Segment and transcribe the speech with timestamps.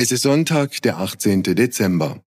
[0.00, 1.42] Es ist Sonntag, der 18.
[1.42, 2.20] Dezember.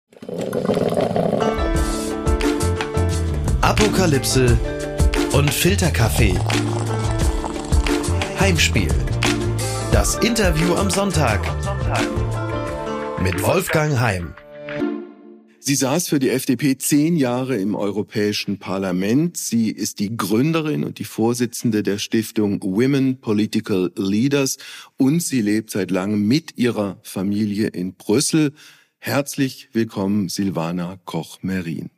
[3.61, 4.59] Apokalypse
[5.31, 6.37] und Filterkaffee.
[8.41, 8.93] Heimspiel.
[9.93, 11.39] Das Interview am Sonntag.
[13.21, 14.35] Mit Wolfgang Heim.
[15.63, 19.37] Sie saß für die FDP zehn Jahre im Europäischen Parlament.
[19.37, 24.57] Sie ist die Gründerin und die Vorsitzende der Stiftung Women Political Leaders
[24.97, 28.53] und sie lebt seit langem mit ihrer Familie in Brüssel.
[28.97, 31.91] Herzlich willkommen, Silvana Koch-Merin.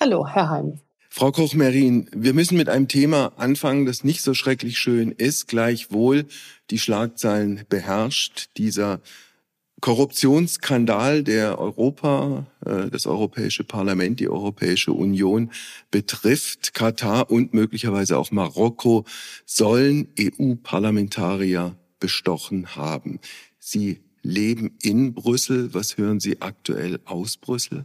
[0.00, 0.80] Hallo, Herr Heim.
[1.10, 6.24] Frau Koch-Merin, wir müssen mit einem Thema anfangen, das nicht so schrecklich schön ist, gleichwohl
[6.70, 8.48] die Schlagzeilen beherrscht.
[8.56, 9.02] Dieser
[9.80, 15.50] Korruptionsskandal, der Europa, äh, das Europäische Parlament, die Europäische Union
[15.90, 16.74] betrifft.
[16.74, 19.04] Katar und möglicherweise auch Marokko
[19.46, 23.20] sollen EU-Parlamentarier bestochen haben.
[23.58, 25.72] Sie leben in Brüssel.
[25.74, 27.84] Was hören Sie aktuell aus Brüssel?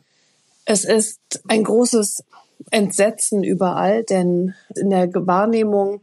[0.66, 2.24] Es ist ein großes
[2.72, 6.02] Entsetzen überall, denn in der Wahrnehmung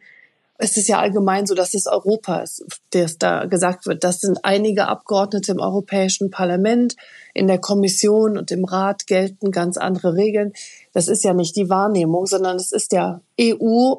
[0.58, 4.04] es ist ja allgemein so, dass es Europa ist, das da gesagt wird.
[4.04, 6.96] Das sind einige Abgeordnete im Europäischen Parlament,
[7.34, 10.52] in der Kommission und im Rat gelten ganz andere Regeln.
[10.92, 13.94] Das ist ja nicht die Wahrnehmung, sondern es ist ja EU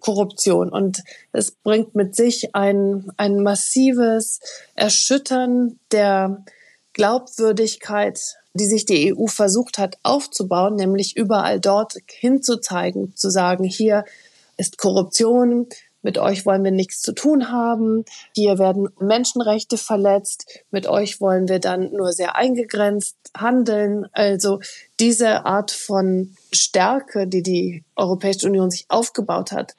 [0.00, 4.40] Korruption und es bringt mit sich ein, ein massives
[4.74, 6.44] Erschüttern der
[6.94, 14.04] Glaubwürdigkeit, die sich die EU versucht hat aufzubauen, nämlich überall dort hinzuzeigen, zu sagen, hier
[14.56, 15.68] ist Korruption,
[16.02, 21.48] mit euch wollen wir nichts zu tun haben, hier werden Menschenrechte verletzt, mit euch wollen
[21.48, 24.06] wir dann nur sehr eingegrenzt handeln.
[24.12, 24.60] Also
[25.00, 29.74] diese Art von Stärke, die die Europäische Union sich aufgebaut hat,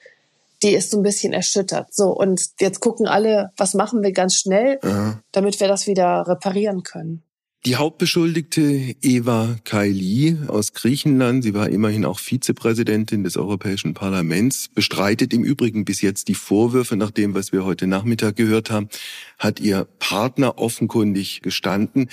[0.62, 1.94] die ist so ein bisschen erschüttert.
[1.94, 5.20] So, und jetzt gucken alle, was machen wir ganz schnell, ja.
[5.32, 7.22] damit wir das wieder reparieren können.
[7.66, 15.32] Die Hauptbeschuldigte Eva Kaili aus Griechenland, sie war immerhin auch Vizepräsidentin des Europäischen Parlaments, bestreitet
[15.32, 18.90] im Übrigen bis jetzt die Vorwürfe, nach dem, was wir heute Nachmittag gehört haben,
[19.38, 22.10] hat ihr Partner offenkundig gestanden.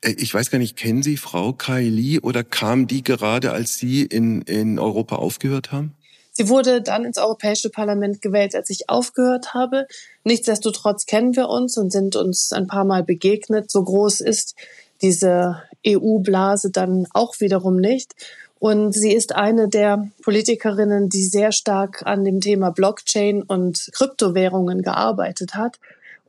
[0.00, 4.04] Äh, ich weiß gar nicht, kennen Sie Frau Kaili oder kam die gerade, als Sie
[4.04, 5.92] in, in Europa aufgehört haben?
[6.36, 9.86] Sie wurde dann ins Europäische Parlament gewählt, als ich aufgehört habe.
[10.24, 13.70] Nichtsdestotrotz kennen wir uns und sind uns ein paar Mal begegnet.
[13.70, 14.56] So groß ist
[15.04, 18.14] diese EU-Blase dann auch wiederum nicht.
[18.58, 24.80] Und sie ist eine der Politikerinnen, die sehr stark an dem Thema Blockchain und Kryptowährungen
[24.80, 25.78] gearbeitet hat.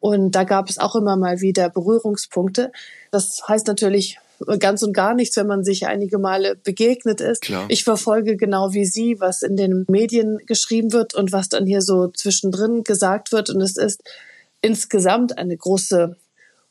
[0.02, 2.74] Und da gab es auch immer mal wieder Berührungspunkte.
[3.12, 4.18] Das heißt natürlich
[4.60, 7.44] ganz und gar nichts, wenn man sich einige Male begegnet ist.
[7.44, 7.68] Klar.
[7.70, 11.82] Ich verfolge genau wie Sie, was in den Medien geschrieben wird und was dann hier
[11.82, 13.50] so zwischendrin gesagt wird.
[13.50, 14.04] Und es ist
[14.62, 16.18] insgesamt eine große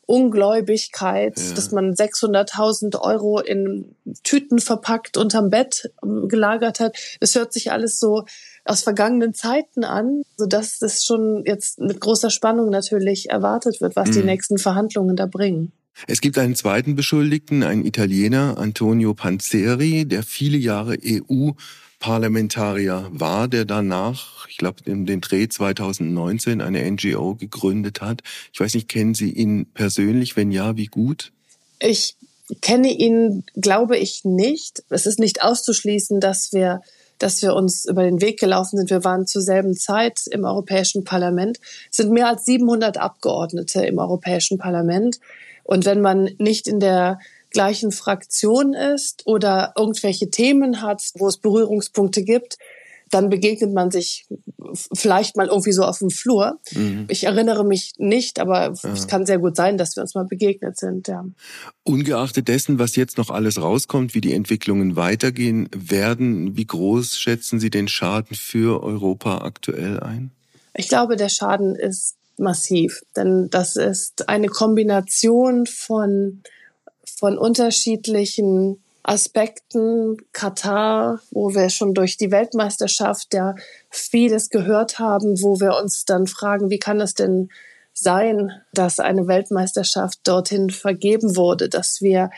[0.05, 1.53] Ungläubigkeit, ja.
[1.53, 6.97] dass man 600.000 Euro in Tüten verpackt unterm Bett ähm, gelagert hat.
[7.19, 8.25] Es hört sich alles so
[8.65, 14.09] aus vergangenen Zeiten an, sodass das schon jetzt mit großer Spannung natürlich erwartet wird, was
[14.09, 14.13] mhm.
[14.13, 15.71] die nächsten Verhandlungen da bringen.
[16.07, 21.51] Es gibt einen zweiten Beschuldigten, einen Italiener, Antonio Panzeri, der viele Jahre EU
[21.99, 28.21] Parlamentarier war, der danach, ich glaube, in den Dreh 2019 eine NGO gegründet hat.
[28.53, 30.35] Ich weiß nicht, kennen Sie ihn persönlich?
[30.35, 31.31] Wenn ja, wie gut?
[31.79, 32.15] Ich
[32.61, 34.83] kenne ihn, glaube ich, nicht.
[34.89, 36.81] Es ist nicht auszuschließen, dass wir
[37.17, 38.89] dass wir uns über den Weg gelaufen sind.
[38.89, 41.59] Wir waren zur selben Zeit im Europäischen Parlament.
[41.89, 45.19] Es sind mehr als 700 Abgeordnete im Europäischen Parlament.
[45.63, 47.19] Und wenn man nicht in der
[47.55, 52.57] gleichen Fraktion ist oder irgendwelche Themen hat, wo es Berührungspunkte gibt,
[53.11, 54.27] dann begegnet man sich
[54.93, 56.59] vielleicht mal irgendwie so auf dem Flur.
[56.73, 57.05] Mhm.
[57.07, 58.91] Ich erinnere mich nicht, aber ja.
[58.91, 61.07] es kann sehr gut sein, dass wir uns mal begegnet sind.
[61.07, 61.23] Ja.
[61.83, 67.61] Ungeachtet dessen, was jetzt noch alles rauskommt, wie die Entwicklungen weitergehen werden, wie groß schätzen
[67.61, 70.31] Sie den Schaden für Europa aktuell ein?
[70.73, 76.41] Ich glaube, der Schaden ist massiv, denn das ist eine Kombination von
[77.17, 80.17] von unterschiedlichen Aspekten.
[80.33, 83.55] Katar, wo wir schon durch die Weltmeisterschaft ja
[83.89, 87.49] vieles gehört haben, wo wir uns dann fragen, wie kann es denn
[87.93, 92.29] sein, dass eine Weltmeisterschaft dorthin vergeben wurde, dass wir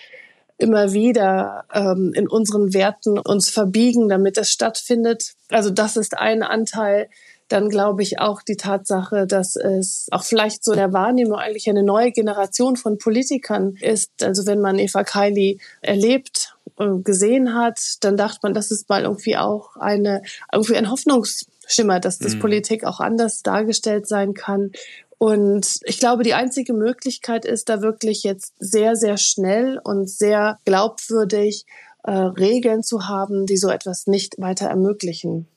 [0.57, 5.33] immer wieder ähm, in unseren Werten uns verbiegen, damit es stattfindet.
[5.49, 7.09] Also das ist ein Anteil
[7.47, 11.83] dann glaube ich auch die Tatsache, dass es auch vielleicht so der Wahrnehmung eigentlich eine
[11.83, 14.23] neue Generation von Politikern ist.
[14.23, 19.03] Also wenn man Eva Kaili erlebt und gesehen hat, dann dachte man, das ist mal
[19.03, 20.21] irgendwie auch eine,
[20.51, 22.39] irgendwie ein Hoffnungsschimmer, dass das mhm.
[22.39, 24.71] Politik auch anders dargestellt sein kann.
[25.17, 30.59] Und ich glaube, die einzige Möglichkeit ist, da wirklich jetzt sehr, sehr schnell und sehr
[30.65, 31.65] glaubwürdig
[32.03, 35.47] äh, Regeln zu haben, die so etwas nicht weiter ermöglichen.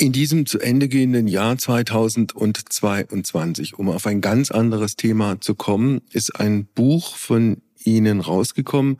[0.00, 6.02] In diesem zu Ende gehenden Jahr 2022, um auf ein ganz anderes Thema zu kommen,
[6.12, 8.98] ist ein Buch von Ihnen rausgekommen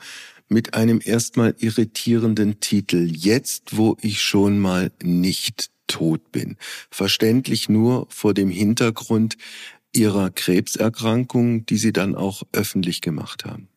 [0.48, 3.08] mit einem erstmal irritierenden Titel.
[3.14, 6.56] Jetzt, wo ich schon mal nicht tot bin.
[6.90, 9.36] Verständlich nur vor dem Hintergrund
[9.92, 13.68] Ihrer Krebserkrankung, die Sie dann auch öffentlich gemacht haben.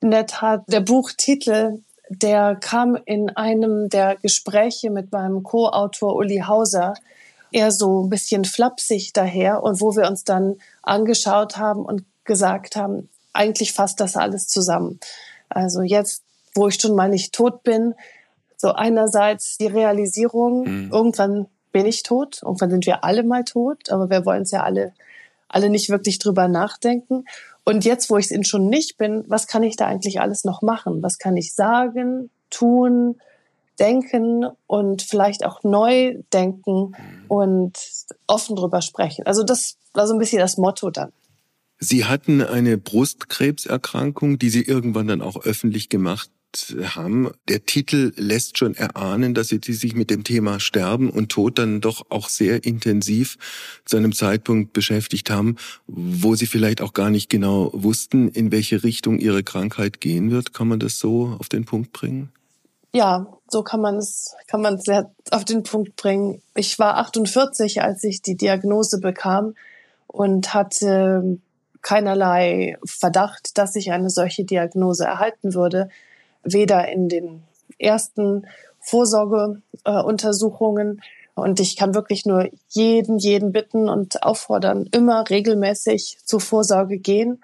[0.00, 6.42] In der Tat, der Buchtitel, der kam in einem der Gespräche mit meinem Co-Autor Uli
[6.46, 6.94] Hauser
[7.52, 12.76] eher so ein bisschen flapsig daher und wo wir uns dann angeschaut haben und gesagt
[12.76, 15.00] haben, eigentlich fasst das alles zusammen.
[15.48, 16.22] Also jetzt,
[16.54, 17.94] wo ich schon mal nicht tot bin,
[18.56, 20.90] so einerseits die Realisierung, mhm.
[20.92, 24.62] irgendwann bin ich tot, irgendwann sind wir alle mal tot, aber wir wollen es ja
[24.62, 24.92] alle,
[25.48, 27.24] alle nicht wirklich drüber nachdenken.
[27.68, 30.62] Und jetzt, wo ich es schon nicht bin, was kann ich da eigentlich alles noch
[30.62, 31.02] machen?
[31.02, 33.20] Was kann ich sagen, tun,
[33.78, 37.24] denken und vielleicht auch neu denken mhm.
[37.28, 37.78] und
[38.26, 39.26] offen drüber sprechen?
[39.26, 41.12] Also das war so ein bisschen das Motto dann.
[41.78, 46.30] Sie hatten eine Brustkrebserkrankung, die Sie irgendwann dann auch öffentlich gemacht
[46.82, 47.30] haben.
[47.48, 51.80] Der Titel lässt schon erahnen, dass Sie sich mit dem Thema Sterben und Tod dann
[51.80, 53.36] doch auch sehr intensiv
[53.84, 55.56] zu einem Zeitpunkt beschäftigt haben,
[55.86, 60.52] wo Sie vielleicht auch gar nicht genau wussten, in welche Richtung Ihre Krankheit gehen wird.
[60.54, 62.30] Kann man das so auf den Punkt bringen?
[62.92, 66.40] Ja, so kann man es, kann man sehr auf den Punkt bringen.
[66.54, 69.54] Ich war 48, als ich die Diagnose bekam
[70.06, 71.38] und hatte
[71.82, 75.88] keinerlei Verdacht, dass ich eine solche Diagnose erhalten würde,
[76.42, 77.44] weder in den
[77.78, 78.46] ersten
[78.80, 81.00] Vorsorgeuntersuchungen.
[81.34, 87.40] und ich kann wirklich nur jeden, jeden bitten und auffordern, immer regelmäßig zur Vorsorge gehen.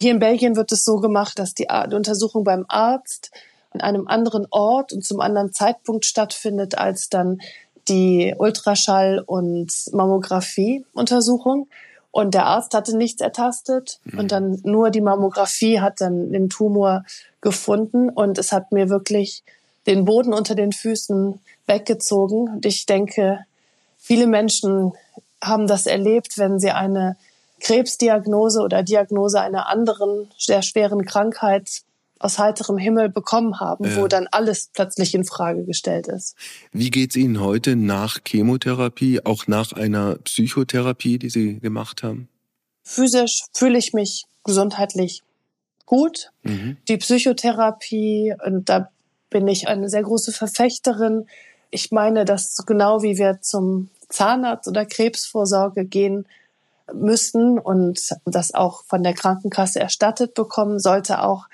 [0.00, 3.30] Hier in Belgien wird es so gemacht, dass die Untersuchung beim Arzt
[3.70, 7.40] an einem anderen Ort und zum anderen Zeitpunkt stattfindet als dann
[7.88, 11.68] die Ultraschall- und Mammographie-Untersuchung.
[12.12, 14.18] Und der Arzt hatte nichts ertastet mhm.
[14.18, 17.04] und dann nur die Mammographie hat dann den Tumor
[17.40, 19.44] gefunden und es hat mir wirklich
[19.86, 22.48] den Boden unter den Füßen weggezogen.
[22.48, 23.44] Und ich denke,
[23.96, 24.92] viele Menschen
[25.42, 27.16] haben das erlebt, wenn sie eine
[27.60, 31.82] Krebsdiagnose oder Diagnose einer anderen sehr schweren Krankheit
[32.20, 33.96] aus heiterem Himmel bekommen haben, ja.
[33.96, 36.36] wo dann alles plötzlich in Frage gestellt ist.
[36.70, 42.28] Wie geht's Ihnen heute nach Chemotherapie, auch nach einer Psychotherapie, die Sie gemacht haben?
[42.84, 45.22] Physisch fühle ich mich gesundheitlich
[45.86, 46.30] gut.
[46.42, 46.76] Mhm.
[46.88, 48.90] Die Psychotherapie, und da
[49.30, 51.26] bin ich eine sehr große Verfechterin.
[51.70, 56.26] Ich meine, dass genau wie wir zum Zahnarzt oder Krebsvorsorge gehen
[56.92, 61.46] müssen und das auch von der Krankenkasse erstattet bekommen, sollte auch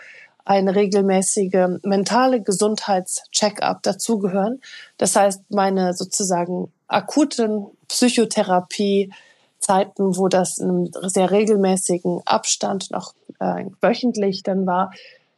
[0.46, 4.60] ein regelmäßige mentale Gesundheitscheck-up dazugehören.
[4.96, 9.12] Das heißt, meine sozusagen akuten Psychotherapie
[9.58, 14.92] Zeiten, wo das in einem sehr regelmäßigen Abstand noch äh, wöchentlich dann war,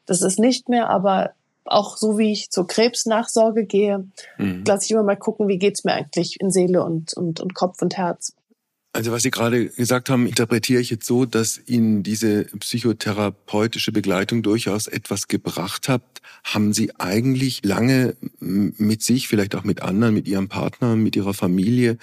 [0.06, 1.30] das ist nicht mehr, aber
[1.64, 4.06] auch so wie ich zur Krebsnachsorge gehe,
[4.36, 4.64] mhm.
[4.66, 7.80] lasse ich immer mal gucken, wie geht's mir eigentlich in Seele und, und, und Kopf
[7.80, 8.34] und Herz.
[8.92, 14.42] Also was Sie gerade gesagt haben, interpretiere ich jetzt so, dass Ihnen diese psychotherapeutische Begleitung
[14.42, 16.02] durchaus etwas gebracht hat.
[16.42, 21.34] Haben Sie eigentlich lange mit sich, vielleicht auch mit anderen, mit Ihrem Partner, mit Ihrer
[21.34, 21.98] Familie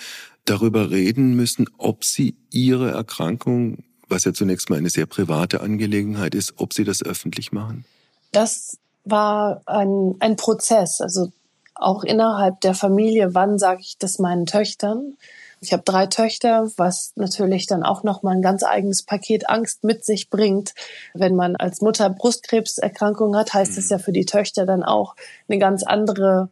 [0.46, 6.36] darüber reden müssen, ob Sie Ihre Erkrankung, was ja zunächst mal eine sehr private Angelegenheit
[6.36, 7.84] ist, ob Sie das öffentlich machen?
[8.32, 11.32] Das war ein, ein Prozess, also
[11.74, 13.34] auch innerhalb der Familie.
[13.34, 15.18] Wann sage ich das meinen Töchtern?
[15.66, 19.84] Ich habe drei Töchter, was natürlich dann auch noch mal ein ganz eigenes Paket Angst
[19.84, 20.76] mit sich bringt.
[21.16, 23.92] Wenn man als Mutter Brustkrebserkrankung hat, heißt es mhm.
[23.92, 25.16] ja für die Töchter dann auch
[25.50, 26.50] eine ganz andere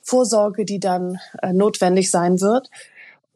[0.00, 2.70] Vorsorge, die dann äh, notwendig sein wird.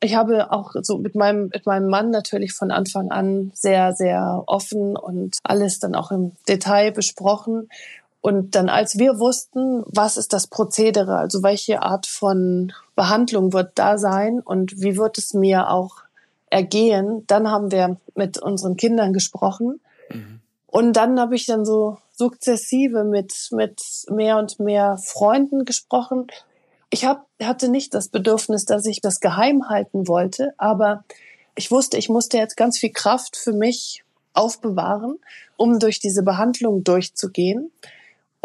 [0.00, 4.45] Ich habe auch so mit meinem, mit meinem Mann natürlich von Anfang an sehr, sehr
[4.47, 7.69] offen und alles dann auch im Detail besprochen.
[8.26, 13.78] Und dann, als wir wussten, was ist das Prozedere, also welche Art von Behandlung wird
[13.78, 15.99] da sein und wie wird es mir auch
[16.50, 19.80] ergehen, dann haben wir mit unseren Kindern gesprochen.
[20.11, 20.40] Mhm.
[20.66, 23.80] Und dann habe ich dann so sukzessive mit, mit
[24.11, 26.26] mehr und mehr Freunden gesprochen.
[26.90, 31.04] Ich hab, hatte nicht das Bedürfnis, dass ich das geheim halten wollte, aber
[31.54, 34.02] ich wusste, ich musste jetzt ganz viel Kraft für mich
[34.33, 35.21] aufbewahren,
[35.56, 37.71] um durch diese Behandlung durchzugehen.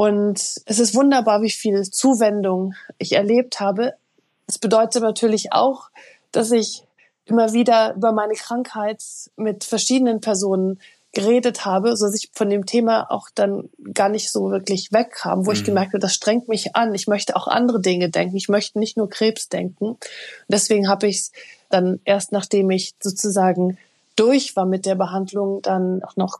[0.01, 3.93] Und es ist wunderbar, wie viel Zuwendung ich erlebt habe.
[4.47, 5.91] Es bedeutet natürlich auch,
[6.31, 6.81] dass ich
[7.25, 9.03] immer wieder über meine Krankheit
[9.35, 10.79] mit verschiedenen Personen
[11.13, 15.45] geredet habe, so dass ich von dem Thema auch dann gar nicht so wirklich wegkam,
[15.45, 15.57] wo mhm.
[15.57, 16.95] ich gemerkt habe, das strengt mich an.
[16.95, 18.35] Ich möchte auch andere Dinge denken.
[18.35, 19.85] Ich möchte nicht nur Krebs denken.
[19.85, 19.99] Und
[20.47, 21.31] deswegen habe ich es
[21.69, 23.77] dann erst, nachdem ich sozusagen
[24.21, 26.39] durch war mit der Behandlung, dann auch noch,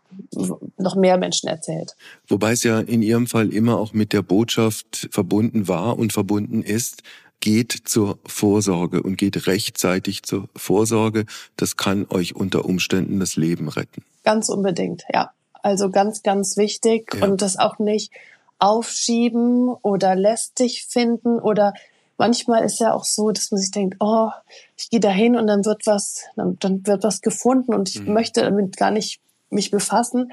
[0.78, 1.96] noch mehr Menschen erzählt.
[2.28, 6.62] Wobei es ja in Ihrem Fall immer auch mit der Botschaft verbunden war und verbunden
[6.62, 7.02] ist,
[7.40, 11.26] geht zur Vorsorge und geht rechtzeitig zur Vorsorge.
[11.58, 14.04] Das kann euch unter Umständen das Leben retten.
[14.24, 15.32] Ganz unbedingt, ja.
[15.64, 17.26] Also ganz, ganz wichtig ja.
[17.26, 18.12] und das auch nicht
[18.60, 21.74] aufschieben oder lästig finden oder
[22.22, 24.30] manchmal ist ja auch so, dass man sich denkt, oh,
[24.78, 28.14] ich gehe dahin und dann wird was, dann, dann wird was gefunden und ich mhm.
[28.14, 30.32] möchte damit gar nicht mich befassen.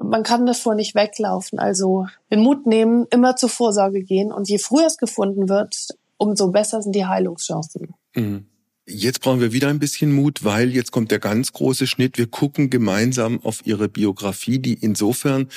[0.00, 1.58] Man kann davor nicht weglaufen.
[1.58, 6.48] Also den Mut nehmen, immer zur Vorsorge gehen und je früher es gefunden wird, umso
[6.48, 7.94] besser sind die Heilungschancen.
[8.14, 8.46] Mhm.
[8.88, 12.16] Jetzt brauchen wir wieder ein bisschen Mut, weil jetzt kommt der ganz große Schnitt.
[12.16, 15.48] Wir gucken gemeinsam auf Ihre Biografie, die insofern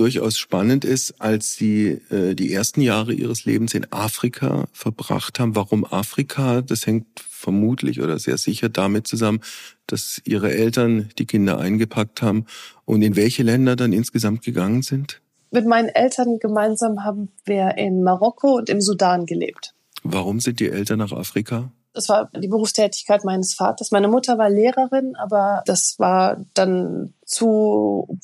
[0.00, 5.54] durchaus spannend ist, als Sie äh, die ersten Jahre Ihres Lebens in Afrika verbracht haben.
[5.54, 6.62] Warum Afrika?
[6.62, 9.40] Das hängt vermutlich oder sehr sicher damit zusammen,
[9.86, 12.46] dass Ihre Eltern die Kinder eingepackt haben
[12.86, 15.20] und in welche Länder dann insgesamt gegangen sind?
[15.50, 19.74] Mit meinen Eltern gemeinsam haben wir in Marokko und im Sudan gelebt.
[20.02, 21.72] Warum sind die Eltern nach Afrika?
[21.92, 23.90] Das war die Berufstätigkeit meines Vaters.
[23.90, 28.18] Meine Mutter war Lehrerin, aber das war dann zu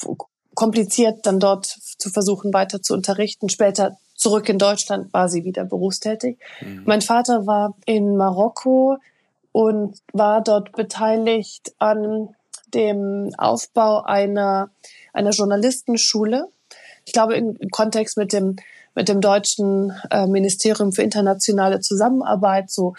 [0.57, 3.49] kompliziert, dann dort zu versuchen, weiter zu unterrichten.
[3.49, 6.39] Später zurück in Deutschland war sie wieder berufstätig.
[6.61, 6.83] Mhm.
[6.87, 8.97] Mein Vater war in Marokko
[9.53, 12.35] und war dort beteiligt an
[12.75, 14.71] dem Aufbau einer,
[15.13, 16.49] einer Journalistenschule.
[17.05, 18.57] Ich glaube, im Kontext mit dem
[18.97, 22.95] mit dem deutschen äh, Ministerium für internationale Zusammenarbeit, so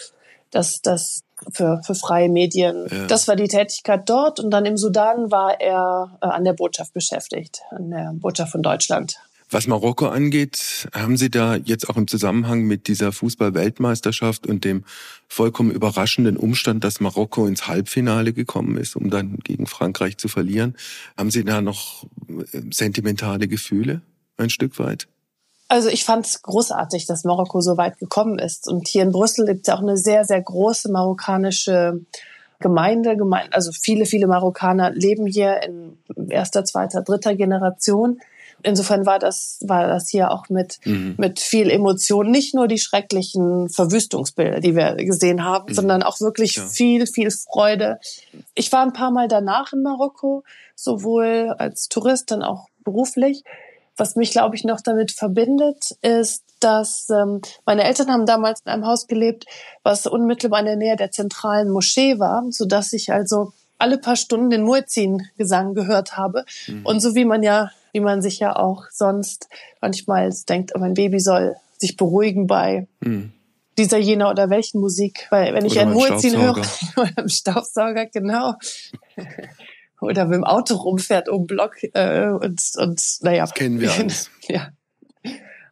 [0.52, 2.88] dass das für, für freie Medien.
[2.90, 3.08] Ja.
[3.08, 4.40] Das war die Tätigkeit dort.
[4.40, 8.64] Und dann im Sudan war er äh, an der Botschaft beschäftigt, an der Botschaft von
[8.64, 9.18] Deutschland.
[9.50, 14.84] Was Marokko angeht, haben Sie da jetzt auch im Zusammenhang mit dieser Fußball-Weltmeisterschaft und dem
[15.30, 20.76] vollkommen überraschenden Umstand, dass Marokko ins Halbfinale gekommen ist, um dann gegen Frankreich zu verlieren,
[21.18, 24.02] haben Sie da noch äh, sentimentale Gefühle
[24.36, 25.08] ein Stück weit?
[25.68, 28.68] Also ich fand es großartig, dass Marokko so weit gekommen ist.
[28.68, 32.02] Und hier in Brüssel gibt es ja auch eine sehr, sehr große marokkanische
[32.60, 33.18] Gemeinde.
[33.52, 35.98] Also viele, viele Marokkaner leben hier in
[36.30, 38.20] erster, zweiter, dritter Generation.
[38.64, 41.16] Insofern war das, war das hier auch mit, mhm.
[41.18, 42.32] mit viel Emotion.
[42.32, 45.76] Nicht nur die schrecklichen Verwüstungsbilder, die wir gesehen haben, mhm.
[45.76, 46.66] sondern auch wirklich ja.
[46.66, 48.00] viel, viel Freude.
[48.56, 50.44] Ich war ein paar Mal danach in Marokko,
[50.76, 53.44] sowohl als Tourist, dann auch beruflich.
[53.98, 58.72] Was mich, glaube ich, noch damit verbindet, ist, dass ähm, meine Eltern haben damals in
[58.72, 59.46] einem Haus gelebt,
[59.84, 64.16] was unmittelbar in der Nähe der zentralen Moschee war, so dass ich also alle paar
[64.16, 66.46] Stunden den Muezzin-Gesang gehört habe.
[66.68, 66.86] Mhm.
[66.86, 69.48] Und so wie man ja, wie man sich ja auch sonst
[69.82, 73.32] manchmal denkt, mein Baby soll sich beruhigen bei mhm.
[73.78, 75.28] dieser, jener oder welchen Musik.
[75.30, 76.62] Weil wenn ich oder einen Muezzin höre,
[76.98, 78.56] oder im Staubsauger, genau
[80.02, 83.44] oder mit dem Auto rumfährt um Block äh, und und naja.
[83.44, 84.30] Das kennen wir alles.
[84.48, 84.70] ja.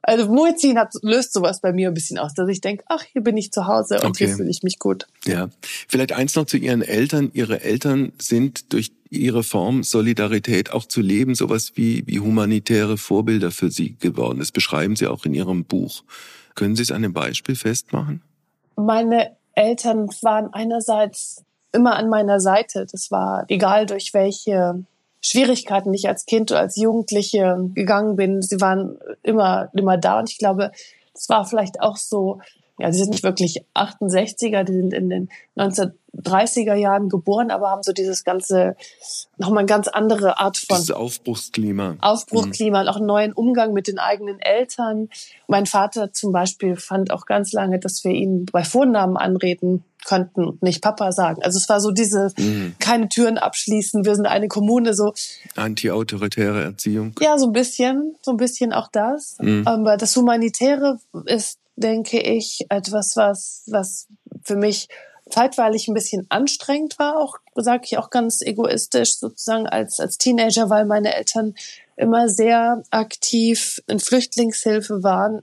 [0.08, 3.24] Also Muezzin hat löst sowas bei mir ein bisschen aus, dass ich denke, ach, hier
[3.24, 4.28] bin ich zu Hause und okay.
[4.28, 5.08] hier fühle ich mich gut.
[5.26, 5.50] Ja.
[5.88, 7.32] Vielleicht eins noch zu Ihren Eltern.
[7.34, 13.50] Ihre Eltern sind durch ihre Form Solidarität auch zu leben, sowas wie, wie humanitäre Vorbilder
[13.50, 14.40] für Sie geworden.
[14.40, 16.04] Das beschreiben Sie auch in Ihrem Buch.
[16.54, 18.22] Können Sie es an einem Beispiel festmachen?
[18.76, 21.44] Meine Eltern waren einerseits
[21.76, 22.88] immer an meiner Seite.
[22.92, 24.84] Das war egal durch welche
[25.22, 28.42] Schwierigkeiten ich als Kind oder als Jugendliche gegangen bin.
[28.42, 30.20] Sie waren immer, immer da.
[30.20, 30.72] Und ich glaube,
[31.14, 32.40] es war vielleicht auch so,
[32.78, 37.84] ja, sie sind nicht wirklich 68er, die sind in den 1930er Jahren geboren, aber haben
[37.84, 38.76] so dieses ganze,
[39.38, 41.96] nochmal eine ganz andere Art von dieses Aufbruchsklima.
[42.02, 42.84] Aufbruchsklima mhm.
[42.84, 45.10] und auch einen neuen Umgang mit den eigenen Eltern.
[45.48, 50.46] Mein Vater zum Beispiel fand auch ganz lange, dass wir ihn bei Vornamen anreden könnten
[50.46, 51.42] und nicht Papa sagen.
[51.44, 52.76] Also es war so diese mhm.
[52.80, 55.14] keine Türen abschließen, wir sind eine Kommune, so
[55.56, 57.14] anti-autoritäre Erziehung.
[57.20, 59.36] Ja, so ein bisschen, so ein bisschen auch das.
[59.42, 59.64] Mhm.
[59.66, 64.08] Aber das Humanitäre ist, denke ich, etwas, was, was
[64.44, 64.88] für mich
[65.30, 70.70] zeitweilig ein bisschen anstrengend war, auch sage ich auch ganz egoistisch sozusagen als als Teenager,
[70.70, 71.56] weil meine Eltern
[71.98, 75.42] immer sehr aktiv in Flüchtlingshilfe waren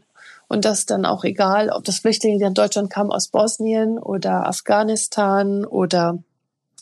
[0.52, 4.46] und das dann auch egal, ob das Flüchtlinge, die in Deutschland kamen aus Bosnien oder
[4.46, 6.18] Afghanistan oder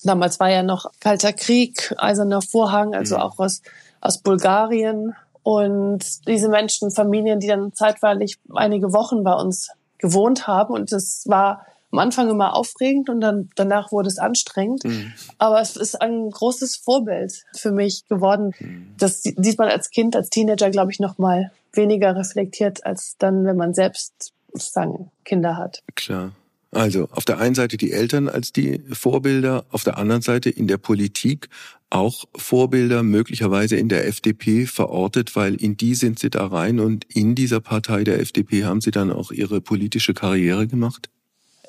[0.03, 3.23] damals war ja noch Kalter Krieg, Eiserner Vorhang, also mhm.
[3.23, 3.63] auch aus,
[4.01, 5.15] aus Bulgarien.
[5.45, 10.75] Und diese Menschen, Familien, die dann zeitweilig einige Wochen bei uns gewohnt haben.
[10.75, 14.83] Und es war am Anfang immer aufregend und dann danach wurde es anstrengend.
[14.83, 15.13] Mhm.
[15.39, 18.53] Aber es ist ein großes Vorbild für mich geworden.
[18.59, 18.97] Mhm.
[18.99, 23.45] Das sieht man als Kind, als Teenager, glaube ich, noch mal weniger reflektiert als dann,
[23.45, 25.83] wenn man selbst sozusagen Kinder hat.
[25.95, 26.33] Klar.
[26.73, 30.69] Also auf der einen Seite die Eltern als die Vorbilder, auf der anderen Seite in
[30.69, 31.49] der Politik
[31.91, 37.05] auch Vorbilder möglicherweise in der FDP verortet, weil in die sind sie da rein und
[37.13, 41.11] in dieser Partei der FDP haben sie dann auch ihre politische Karriere gemacht?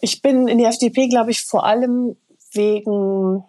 [0.02, 2.16] Ich bin in die FDP, glaube ich, vor allem
[2.54, 3.44] wegen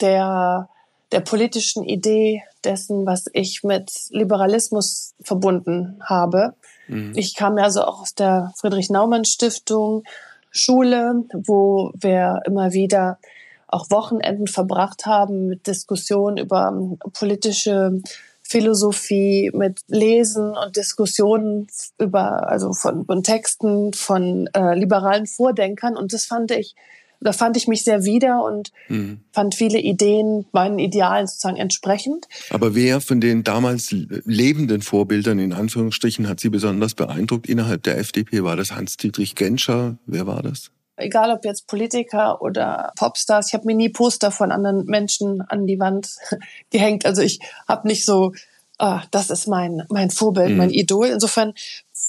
[0.00, 0.68] der,
[1.12, 6.54] der politischen Idee dessen, was ich mit Liberalismus verbunden habe.
[6.88, 7.12] Mhm.
[7.14, 10.04] Ich kam ja also auch aus der Friedrich-Naumann-Stiftung,
[10.50, 13.18] Schule, wo wir immer wieder
[13.66, 16.78] auch Wochenenden verbracht haben mit Diskussionen über
[17.14, 18.02] politische
[18.42, 25.96] Philosophie, mit Lesen und Diskussionen über, also von, von Texten von äh, liberalen Vordenkern.
[25.96, 26.74] Und das fand ich
[27.22, 29.20] da fand ich mich sehr wieder und mhm.
[29.32, 32.26] fand viele Ideen meinen Idealen sozusagen entsprechend.
[32.50, 37.98] Aber wer von den damals lebenden Vorbildern in Anführungsstrichen hat Sie besonders beeindruckt innerhalb der
[37.98, 38.42] FDP?
[38.42, 39.98] War das Hans-Dietrich Genscher?
[40.06, 40.70] Wer war das?
[40.96, 45.66] Egal ob jetzt Politiker oder Popstars, ich habe mir nie Poster von anderen Menschen an
[45.66, 46.16] die Wand
[46.70, 47.06] gehängt.
[47.06, 48.32] Also ich habe nicht so,
[48.78, 50.56] ah, das ist mein mein Vorbild, mhm.
[50.58, 51.06] mein Idol.
[51.06, 51.54] Insofern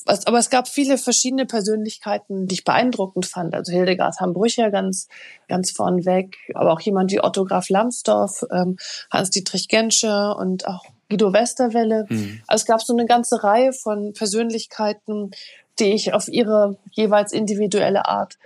[0.06, 3.54] aber es gab viele verschiedene Persönlichkeiten, die ich beeindruckend fand.
[3.54, 5.08] Also Hildegard Hambrücher ganz,
[5.48, 8.78] ganz vornweg, aber auch jemand wie Otto Graf Lambsdorff, ähm,
[9.12, 12.06] Hans-Dietrich Genscher und auch Guido Westerwelle.
[12.10, 12.42] Mhm.
[12.48, 15.32] Also es gab so eine ganze Reihe von Persönlichkeiten,
[15.80, 18.38] die ich auf ihre jeweils individuelle Art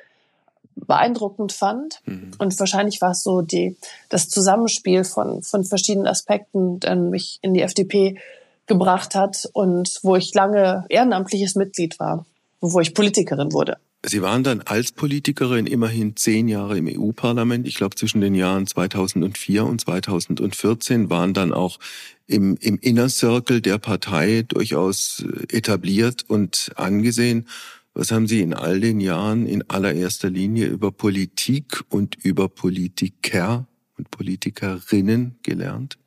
[0.76, 2.00] beeindruckend fand.
[2.06, 2.32] Mhm.
[2.38, 3.78] Und wahrscheinlich war es so die,
[4.10, 8.18] das Zusammenspiel von, von verschiedenen Aspekten, dann mich in die FDP
[8.68, 12.26] gebracht hat und wo ich lange ehrenamtliches Mitglied war,
[12.62, 13.78] wo ich Politikerin wurde.
[14.06, 17.68] Sie waren dann als Politikerin immerhin zehn Jahre im EU-Parlament.
[17.68, 21.80] Ich glaube, zwischen den Jahren 2004 und 2014 waren dann auch
[22.28, 27.48] im, im Inner Circle der Partei durchaus etabliert und angesehen.
[27.94, 33.66] Was haben Sie in all den Jahren in allererster Linie über Politik und über Politiker
[33.98, 35.98] und Politikerinnen gelernt?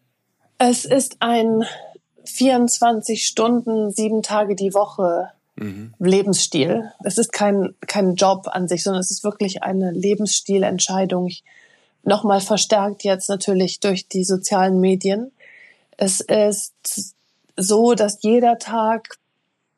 [0.59, 1.65] Es ist ein
[2.25, 5.95] 24 Stunden, sieben Tage die Woche mhm.
[5.99, 6.91] Lebensstil.
[7.05, 11.31] Es ist kein, kein Job an sich, sondern es ist wirklich eine Lebensstilentscheidung.
[12.03, 15.33] Nochmal verstärkt jetzt natürlich durch die sozialen Medien.
[15.97, 17.15] Es ist
[17.57, 19.19] so, dass jeder Tag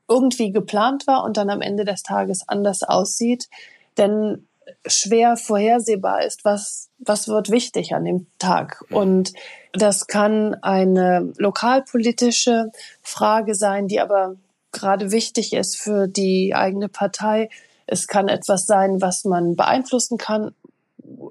[0.09, 3.49] irgendwie geplant war und dann am Ende des Tages anders aussieht.
[3.97, 4.47] Denn
[4.87, 8.85] schwer vorhersehbar ist, was, was wird wichtig an dem Tag.
[8.91, 9.33] Und
[9.73, 12.71] das kann eine lokalpolitische
[13.03, 14.37] Frage sein, die aber
[14.71, 17.49] gerade wichtig ist für die eigene Partei.
[17.87, 20.55] Es kann etwas sein, was man beeinflussen kann.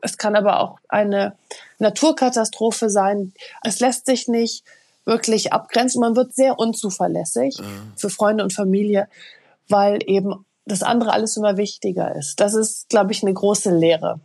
[0.01, 1.35] Es kann aber auch eine
[1.79, 3.33] Naturkatastrophe sein.
[3.63, 4.63] Es lässt sich nicht
[5.05, 6.01] wirklich abgrenzen.
[6.01, 7.93] Man wird sehr unzuverlässig mhm.
[7.95, 9.07] für Freunde und Familie,
[9.69, 12.39] weil eben das andere alles immer wichtiger ist.
[12.39, 14.19] Das ist, glaube ich, eine große Lehre.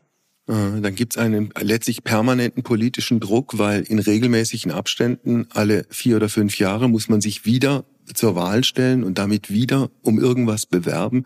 [0.49, 6.17] Äh, dann gibt es einen letztlich permanenten politischen Druck, weil in regelmäßigen Abständen alle vier
[6.17, 10.67] oder fünf Jahre muss man sich wieder zur Wahl stellen und damit wieder um irgendwas
[10.67, 11.25] bewerben.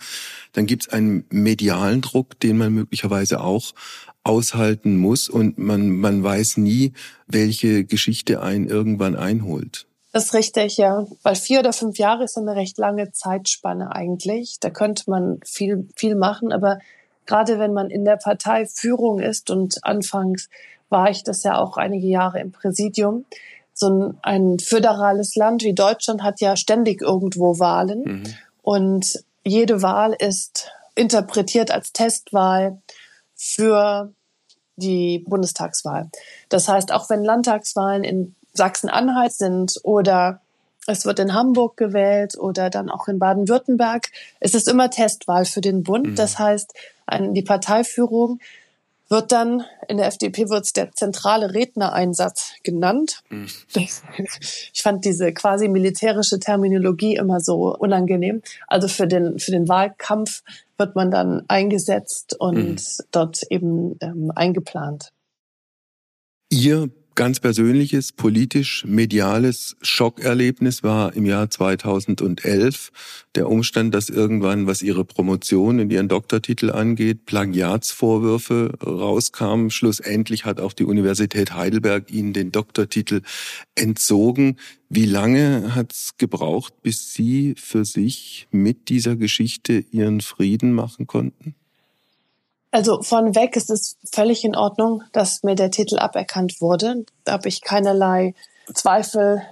[0.53, 3.75] Dann gibt es einen medialen Druck, den man möglicherweise auch
[4.23, 6.93] aushalten muss und man, man weiß nie,
[7.27, 9.87] welche Geschichte einen irgendwann einholt.
[10.13, 11.07] Das ist richtig, ja.
[11.23, 14.59] Weil vier oder fünf Jahre ist eine recht lange Zeitspanne eigentlich.
[14.61, 16.53] Da könnte man viel, viel machen.
[16.53, 16.81] Aber
[17.31, 20.49] gerade wenn man in der Partei Führung ist und anfangs
[20.89, 23.25] war ich das ja auch einige Jahre im Präsidium,
[23.73, 28.03] so ein, ein föderales Land wie Deutschland hat ja ständig irgendwo Wahlen.
[28.03, 28.23] Mhm.
[28.63, 32.83] Und jede Wahl ist interpretiert als Testwahl
[33.37, 34.13] für
[34.75, 36.11] die Bundestagswahl.
[36.49, 40.41] Das heißt, auch wenn Landtagswahlen in Sachsen-Anhalt sind oder
[40.87, 44.09] es wird in Hamburg gewählt oder dann auch in Baden-Württemberg.
[44.41, 46.09] Es ist immer Testwahl für den Bund.
[46.09, 46.15] Mhm.
[46.17, 46.75] Das heißt,
[47.19, 48.41] die Parteiführung
[49.11, 53.23] wird dann, in der FDP wird es der zentrale Rednereinsatz genannt.
[53.29, 53.49] Mhm.
[54.73, 58.41] Ich fand diese quasi militärische Terminologie immer so unangenehm.
[58.69, 60.43] Also für den, für den Wahlkampf
[60.79, 62.77] wird man dann eingesetzt und mhm.
[63.11, 65.13] dort eben ähm, eingeplant.
[66.49, 66.89] Ihr
[67.21, 72.93] ganz persönliches, politisch, mediales Schockerlebnis war im Jahr 2011
[73.35, 79.69] der Umstand, dass irgendwann, was ihre Promotion und ihren Doktortitel angeht, Plagiatsvorwürfe rauskamen.
[79.69, 83.21] Schlussendlich hat auch die Universität Heidelberg ihnen den Doktortitel
[83.75, 84.57] entzogen.
[84.89, 91.07] Wie lange hat es gebraucht, bis Sie für sich mit dieser Geschichte Ihren Frieden machen
[91.07, 91.55] konnten?
[92.71, 97.05] Also von weg ist es völlig in Ordnung, dass mir der Titel aberkannt wurde.
[97.25, 98.35] Da habe ich keinerlei
[98.73, 99.43] Zweifel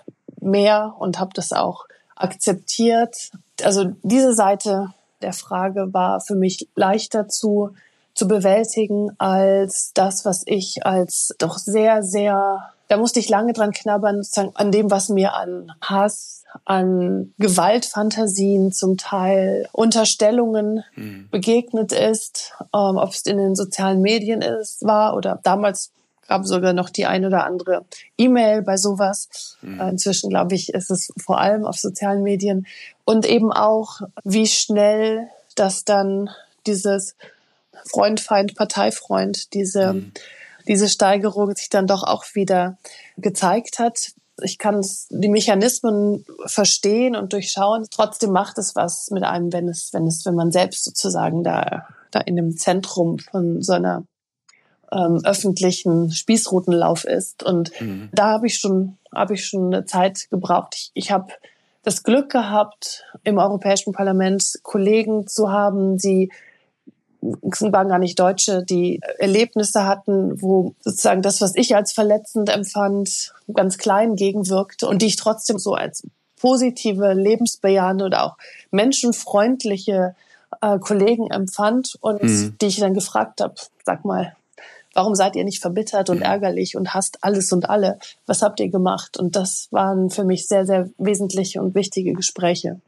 [0.40, 3.31] mehr und habe das auch akzeptiert.
[3.62, 7.70] Also diese Seite der Frage war für mich leichter zu,
[8.14, 13.72] zu bewältigen als das, was ich als doch sehr, sehr, da musste ich lange dran
[13.72, 21.29] knabbern, sozusagen an dem, was mir an Hass, an Gewaltfantasien, zum Teil Unterstellungen mhm.
[21.31, 25.93] begegnet ist, ähm, ob es in den sozialen Medien ist, war oder damals
[26.29, 27.85] gab sogar noch die ein oder andere
[28.19, 29.57] E-Mail bei sowas.
[29.63, 29.81] Mhm.
[29.81, 32.67] Inzwischen, glaube ich, ist es vor allem auf sozialen Medien.
[33.05, 36.29] Und eben auch, wie schnell das dann
[36.67, 37.17] dieses
[37.91, 40.13] Freund, Feind, Parteifreund, diese, mhm.
[40.69, 42.77] diese Steigerung sich dann doch auch wieder
[43.17, 44.13] gezeigt hat.
[44.42, 47.87] Ich kann die Mechanismen verstehen und durchschauen.
[47.90, 51.87] Trotzdem macht es was mit einem, wenn es, wenn es, wenn man selbst sozusagen da,
[52.11, 54.05] da in dem Zentrum von so einer
[54.92, 57.42] ähm, öffentlichen Spießrutenlauf ist.
[57.42, 58.09] Und mhm.
[58.12, 60.74] da habe ich schon, habe ich schon eine Zeit gebraucht.
[60.74, 61.33] Ich, ich habe
[61.83, 66.31] das Glück gehabt, im Europäischen Parlament Kollegen zu haben, die
[67.20, 73.33] waren gar nicht Deutsche, die Erlebnisse hatten, wo sozusagen das, was ich als verletzend empfand,
[73.53, 76.07] ganz klein gegenwirkte und die ich trotzdem so als
[76.41, 78.37] positive, lebensbejahende oder auch
[78.71, 80.15] menschenfreundliche
[80.61, 82.57] äh, Kollegen empfand und mhm.
[82.61, 84.35] die ich dann gefragt habe, sag mal,
[84.95, 88.01] Warum seid ihr nicht verbittert und ärgerlich und hasst alles und alle?
[88.27, 89.17] Was habt ihr gemacht?
[89.17, 92.81] Und das waren für mich sehr, sehr wesentliche und wichtige Gespräche.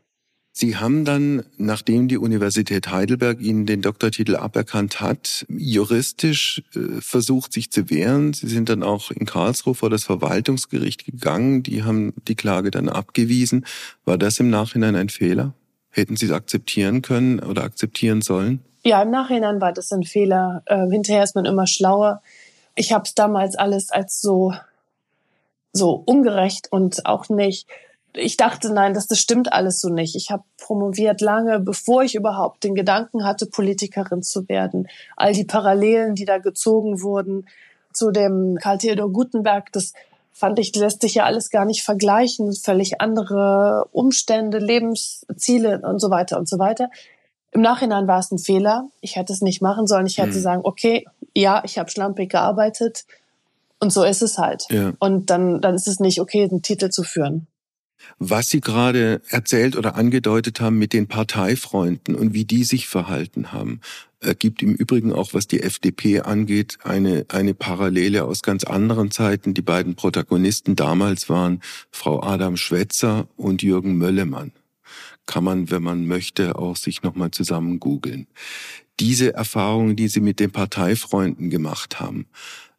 [0.52, 7.52] Sie haben dann, nachdem die Universität Heidelberg Ihnen den Doktortitel aberkannt hat, juristisch äh, versucht,
[7.52, 8.32] sich zu wehren.
[8.32, 11.62] Sie sind dann auch in Karlsruhe vor das Verwaltungsgericht gegangen.
[11.62, 13.64] Die haben die Klage dann abgewiesen.
[14.04, 15.54] War das im Nachhinein ein Fehler?
[15.90, 18.60] Hätten Sie es akzeptieren können oder akzeptieren sollen?
[18.82, 20.62] Ja, im Nachhinein war das ein Fehler.
[20.66, 22.22] Äh, hinterher ist man immer schlauer.
[22.74, 24.52] Ich habe es damals alles als so
[25.72, 27.68] so ungerecht und auch nicht.
[28.14, 30.16] Ich dachte, nein, das, das stimmt alles so nicht.
[30.16, 34.88] Ich habe promoviert lange, bevor ich überhaupt den Gedanken hatte, Politikerin zu werden.
[35.16, 37.46] All die Parallelen, die da gezogen wurden
[37.92, 39.92] zu dem Karl Theodor Gutenberg, das
[40.32, 42.52] fand ich, lässt sich ja alles gar nicht vergleichen.
[42.54, 46.90] Völlig andere Umstände, Lebensziele und so weiter und so weiter.
[47.52, 48.88] Im Nachhinein war es ein Fehler.
[49.00, 50.06] Ich hätte es nicht machen sollen.
[50.06, 50.42] Ich hätte mhm.
[50.42, 53.04] sagen, okay, ja, ich habe schlampig gearbeitet
[53.80, 54.64] und so ist es halt.
[54.70, 54.92] Ja.
[54.98, 57.46] Und dann, dann ist es nicht okay, einen Titel zu führen.
[58.18, 63.52] Was Sie gerade erzählt oder angedeutet haben mit den Parteifreunden und wie die sich verhalten
[63.52, 63.80] haben,
[64.20, 69.54] ergibt im Übrigen auch, was die FDP angeht, eine, eine Parallele aus ganz anderen Zeiten.
[69.54, 71.60] Die beiden Protagonisten damals waren
[71.90, 74.52] Frau Adam Schwetzer und Jürgen Möllemann
[75.30, 78.26] kann man, wenn man möchte, auch sich nochmal zusammen googeln.
[78.98, 82.26] Diese Erfahrungen, die Sie mit den Parteifreunden gemacht haben,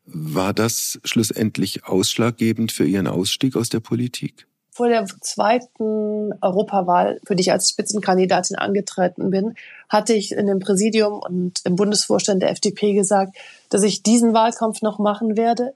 [0.05, 4.47] war das schlussendlich ausschlaggebend für Ihren Ausstieg aus der Politik?
[4.73, 9.55] Vor der zweiten Europawahl, für die ich als Spitzenkandidatin angetreten bin,
[9.89, 13.35] hatte ich in dem Präsidium und im Bundesvorstand der FDP gesagt,
[13.69, 15.73] dass ich diesen Wahlkampf noch machen werde,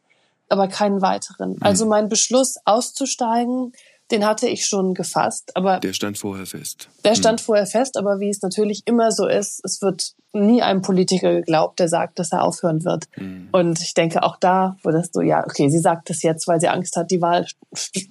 [0.48, 1.52] aber keinen weiteren.
[1.52, 1.58] Mhm.
[1.60, 3.74] Also mein Beschluss auszusteigen
[4.12, 6.90] den hatte ich schon gefasst, aber der stand vorher fest.
[7.04, 7.18] Der hm.
[7.18, 7.46] stand hm.
[7.46, 11.80] vorher fest, aber wie es natürlich immer so ist, es wird nie einem Politiker geglaubt,
[11.80, 13.06] der sagt, dass er aufhören wird.
[13.14, 13.50] Hm.
[13.52, 16.60] Und ich denke auch da, wo das so, ja, okay, sie sagt das jetzt, weil
[16.60, 17.48] sie Angst hat, die Wahl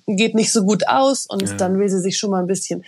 [0.07, 1.57] geht nicht so gut aus und ja.
[1.57, 2.85] dann will sie sich schon mal ein bisschen,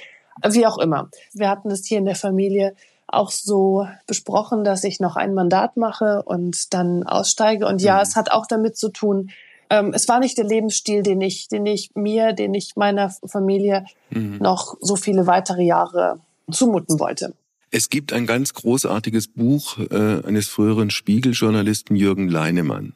[0.48, 1.10] wie auch immer.
[1.32, 2.74] Wir hatten es hier in der Familie
[3.06, 7.66] auch so besprochen, dass ich noch ein Mandat mache und dann aussteige.
[7.66, 8.02] Und ja, hm.
[8.02, 9.30] es hat auch damit zu tun,
[9.70, 13.84] ähm, es war nicht der Lebensstil, den ich, den ich mir, den ich meiner Familie
[14.10, 14.38] mhm.
[14.38, 17.34] noch so viele weitere Jahre zumuten wollte.
[17.70, 22.94] Es gibt ein ganz großartiges Buch äh, eines früheren Spiegeljournalisten Jürgen Leinemann.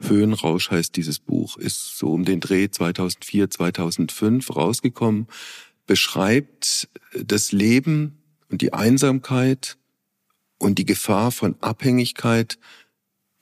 [0.00, 5.26] Höhenrausch heißt dieses Buch, ist so um den Dreh 2004, 2005 rausgekommen,
[5.86, 6.88] beschreibt
[7.20, 9.76] das Leben und die Einsamkeit
[10.58, 12.58] und die Gefahr von Abhängigkeit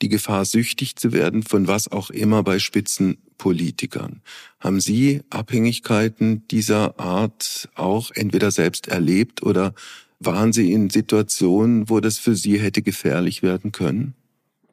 [0.01, 4.21] die Gefahr, süchtig zu werden von was auch immer bei Spitzenpolitikern.
[4.59, 9.73] Haben Sie Abhängigkeiten dieser Art auch entweder selbst erlebt oder
[10.19, 14.15] waren Sie in Situationen, wo das für Sie hätte gefährlich werden können?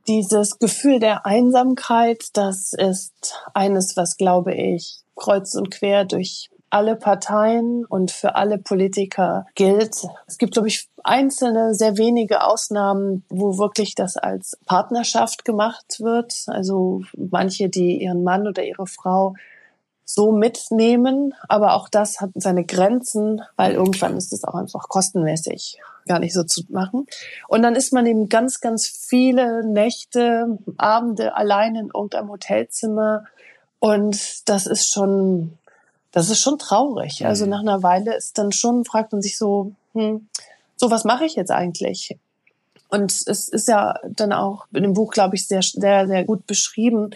[0.06, 6.96] Dieses Gefühl der Einsamkeit, das ist eines, was, glaube ich, kreuz und quer durch alle
[6.96, 10.08] Parteien und für alle Politiker gilt.
[10.26, 16.34] Es gibt, glaube ich, einzelne, sehr wenige Ausnahmen, wo wirklich das als Partnerschaft gemacht wird.
[16.48, 19.34] Also manche, die ihren Mann oder ihre Frau
[20.04, 25.78] so mitnehmen, aber auch das hat seine Grenzen, weil irgendwann ist es auch einfach kostenmäßig
[26.08, 27.06] gar nicht so zu machen.
[27.46, 33.24] Und dann ist man eben ganz, ganz viele Nächte, Abende allein in irgendeinem Hotelzimmer
[33.78, 35.58] und das ist schon,
[36.14, 37.26] das ist schon traurig.
[37.26, 37.50] Also mhm.
[37.50, 40.28] nach einer Weile ist dann schon, fragt man sich so, hm,
[40.76, 42.16] so was mache ich jetzt eigentlich?
[42.88, 46.46] Und es ist ja dann auch in dem Buch, glaube ich, sehr, sehr, sehr gut
[46.46, 47.10] beschrieben,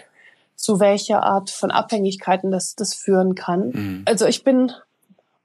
[0.56, 3.68] zu welcher Art von Abhängigkeiten das, das führen kann.
[3.68, 4.02] Mhm.
[4.04, 4.72] Also ich bin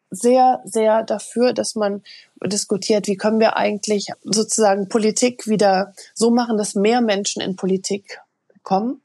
[0.09, 2.01] sehr, sehr dafür, dass man
[2.43, 8.19] diskutiert, wie können wir eigentlich sozusagen Politik wieder so machen, dass mehr Menschen in Politik
[8.63, 9.02] kommen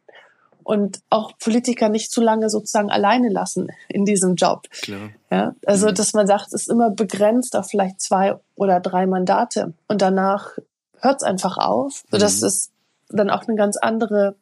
[0.68, 4.68] und auch Politiker nicht zu lange sozusagen alleine lassen in diesem Job.
[4.70, 5.12] Klar.
[5.30, 5.94] Ja, also, mhm.
[5.94, 10.58] dass man sagt, es ist immer begrenzt auf vielleicht zwei oder drei Mandate und danach
[11.00, 12.48] hört es einfach auf, sodass mhm.
[12.48, 12.70] es
[13.08, 14.36] dann auch eine ganz andere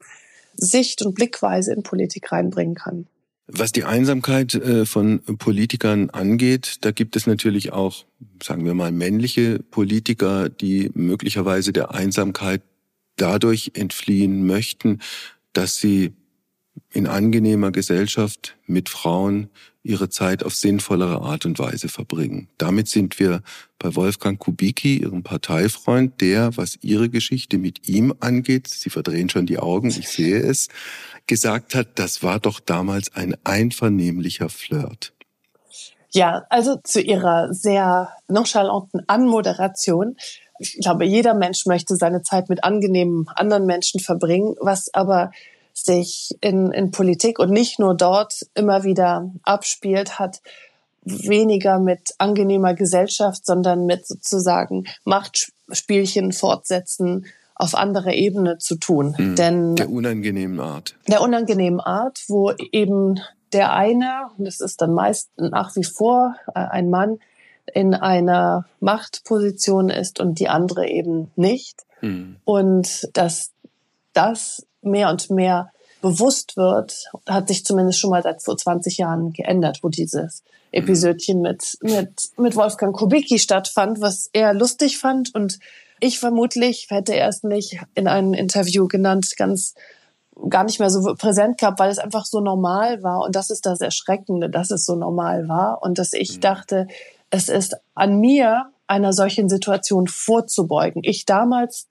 [0.57, 3.07] Sicht und Blickweise in Politik reinbringen kann.
[3.47, 8.05] Was die Einsamkeit äh, von Politikern angeht, da gibt es natürlich auch,
[8.43, 12.63] sagen wir mal, männliche Politiker, die möglicherweise der Einsamkeit
[13.15, 15.01] dadurch entfliehen möchten,
[15.57, 16.15] dass sie
[16.93, 19.51] in angenehmer Gesellschaft mit Frauen
[19.83, 22.49] ihre Zeit auf sinnvollere Art und Weise verbringen.
[22.59, 23.43] Damit sind wir
[23.79, 29.47] bei Wolfgang Kubicki, ihrem Parteifreund, der, was ihre Geschichte mit ihm angeht, Sie verdrehen schon
[29.47, 30.69] die Augen, ich sehe es,
[31.27, 35.13] gesagt hat, das war doch damals ein einvernehmlicher Flirt.
[36.11, 40.17] Ja, also zu ihrer sehr nonchalanten Anmoderation.
[40.59, 45.31] Ich glaube, jeder Mensch möchte seine Zeit mit angenehmen anderen Menschen verbringen, was aber
[45.73, 50.41] sich in, in Politik und nicht nur dort immer wieder abspielt, hat
[51.03, 59.15] weniger mit angenehmer Gesellschaft, sondern mit sozusagen Machtspielchen fortsetzen auf anderer Ebene zu tun.
[59.17, 59.37] Mhm.
[59.37, 60.97] Denn der unangenehmen Art.
[61.09, 63.21] Der unangenehmen Art, wo eben
[63.53, 67.19] der eine, und das ist dann meist nach wie vor äh, ein Mann,
[67.73, 71.85] in einer Machtposition ist und die andere eben nicht.
[72.01, 72.37] Mhm.
[72.45, 73.53] Und dass
[74.13, 79.33] das mehr und mehr bewusst wird, hat sich zumindest schon mal seit vor 20 Jahren
[79.33, 85.59] geändert, wo dieses Episödchen mit, mit, mit Wolfgang Kubicki stattfand, was er lustig fand und
[86.01, 89.75] ich vermutlich hätte er es nicht in einem Interview genannt, ganz
[90.51, 93.23] gar nicht mehr so präsent gehabt, weil es einfach so normal war.
[93.23, 96.41] Und das ist das Erschreckende, dass es so normal war und dass ich mhm.
[96.41, 96.87] dachte,
[97.37, 101.03] es ist an mir, einer solchen Situation vorzubeugen.
[101.05, 101.89] Ich damals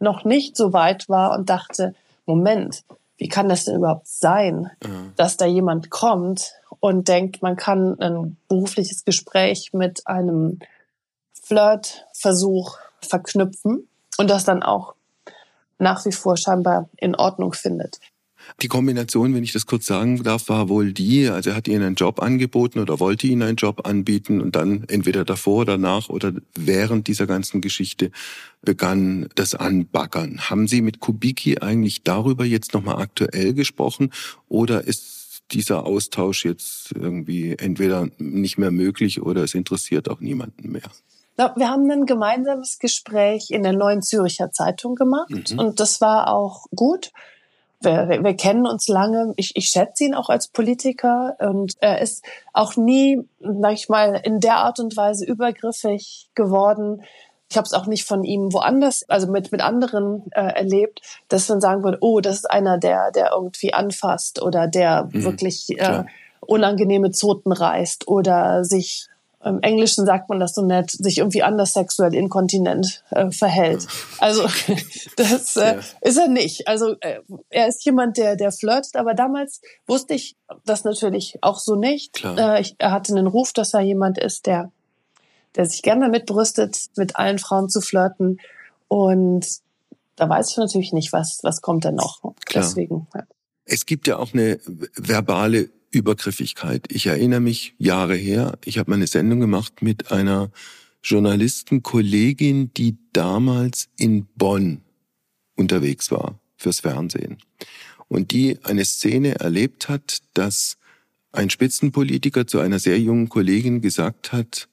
[0.00, 1.94] noch nicht so weit war und dachte,
[2.26, 2.82] Moment,
[3.16, 5.12] wie kann das denn überhaupt sein, mhm.
[5.16, 10.58] dass da jemand kommt und denkt, man kann ein berufliches Gespräch mit einem
[11.34, 13.86] Flirtversuch verknüpfen
[14.18, 14.94] und das dann auch
[15.78, 18.00] nach wie vor scheinbar in Ordnung findet.
[18.62, 21.82] Die Kombination, wenn ich das kurz sagen darf, war wohl die, also er hat ihnen
[21.82, 26.08] einen Job angeboten oder wollte ihnen einen Job anbieten und dann entweder davor oder nach
[26.08, 28.10] oder während dieser ganzen Geschichte
[28.62, 30.50] begann das Anbaggern.
[30.50, 34.10] Haben Sie mit Kubicki eigentlich darüber jetzt nochmal aktuell gesprochen
[34.48, 40.70] oder ist dieser Austausch jetzt irgendwie entweder nicht mehr möglich oder es interessiert auch niemanden
[40.70, 40.90] mehr?
[41.56, 45.58] Wir haben ein gemeinsames Gespräch in der Neuen Züricher Zeitung gemacht mhm.
[45.58, 47.12] und das war auch gut
[47.80, 49.32] wir, wir kennen uns lange.
[49.36, 54.20] Ich, ich schätze ihn auch als Politiker und er ist auch nie, sag ich mal,
[54.22, 57.02] in der Art und Weise übergriffig geworden.
[57.48, 61.48] Ich habe es auch nicht von ihm woanders, also mit mit anderen äh, erlebt, dass
[61.48, 65.68] man sagen würde, oh, das ist einer, der der irgendwie anfasst oder der mhm, wirklich
[65.70, 66.04] äh,
[66.40, 69.08] unangenehme Zoten reißt oder sich
[69.42, 73.86] im Englischen sagt man das so nett, sich irgendwie anders sexuell inkontinent äh, verhält.
[74.18, 74.42] Also
[75.16, 76.68] das äh, ist er nicht.
[76.68, 81.58] Also äh, er ist jemand, der der flirtet, aber damals wusste ich das natürlich auch
[81.58, 82.22] so nicht.
[82.22, 84.70] Äh, ich, er hatte einen Ruf, dass er jemand ist, der
[85.56, 88.38] der sich gerne damit brüstet, mit allen Frauen zu flirten
[88.88, 89.46] und
[90.16, 92.20] da weiß ich natürlich nicht, was was kommt denn noch.
[92.44, 92.62] Klar.
[92.62, 93.06] Deswegen.
[93.14, 93.22] Ja.
[93.64, 94.60] Es gibt ja auch eine
[94.96, 96.86] verbale Übergriffigkeit.
[96.90, 100.50] Ich erinnere mich Jahre her, ich habe meine Sendung gemacht mit einer
[101.02, 104.82] Journalistenkollegin, die damals in Bonn
[105.56, 107.38] unterwegs war fürs Fernsehen
[108.08, 110.76] und die eine Szene erlebt hat, dass
[111.32, 114.68] ein Spitzenpolitiker zu einer sehr jungen Kollegin gesagt hat,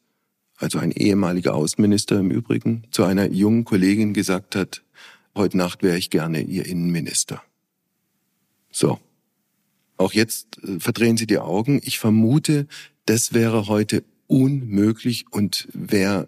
[0.58, 4.84] also ein ehemaliger Außenminister im Übrigen, zu einer jungen Kollegin gesagt hat,
[5.36, 7.44] heute Nacht wäre ich gerne Ihr Innenminister.
[8.72, 9.00] So.
[9.98, 11.82] Auch jetzt äh, verdrehen Sie die Augen.
[11.84, 12.68] Ich vermute,
[13.06, 16.28] das wäre heute unmöglich und wäre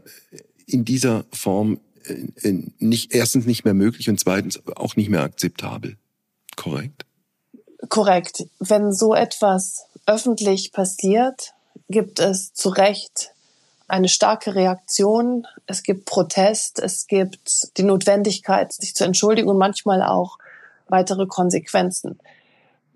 [0.66, 5.98] in dieser Form äh, nicht, erstens nicht mehr möglich und zweitens auch nicht mehr akzeptabel.
[6.56, 7.06] Korrekt?
[7.88, 8.46] Korrekt.
[8.60, 11.54] Wenn so etwas öffentlich passiert,
[11.90, 13.32] gibt es zu Recht
[13.88, 15.48] eine starke Reaktion.
[15.66, 20.38] Es gibt Protest, es gibt die Notwendigkeit, sich zu entschuldigen und manchmal auch
[20.88, 22.20] weitere Konsequenzen.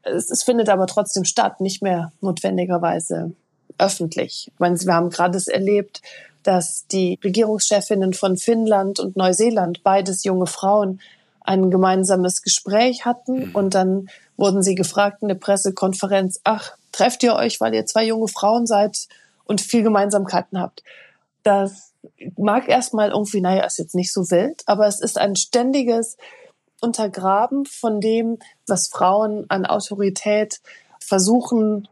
[0.04, 3.32] Es, es findet aber trotzdem statt, nicht mehr notwendigerweise
[3.78, 4.52] öffentlich.
[4.54, 6.02] Ich meine, wir haben gerade es erlebt,
[6.44, 11.00] dass die Regierungschefinnen von Finnland und Neuseeland, beides junge Frauen,
[11.42, 13.56] ein gemeinsames Gespräch hatten mhm.
[13.56, 18.06] und dann wurden sie gefragt in der Pressekonferenz, ach, trefft ihr euch, weil ihr zwei
[18.06, 19.08] junge Frauen seid
[19.46, 20.84] und viel Gemeinsamkeiten habt.
[21.44, 21.94] Das
[22.38, 26.18] mag erstmal irgendwie, naja, ist jetzt nicht so wild, aber es ist ein ständiges
[26.84, 30.62] Untergraben von dem, was Frauen an Autorität
[31.00, 31.88] versuchen